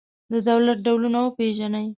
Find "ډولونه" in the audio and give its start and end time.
0.85-1.17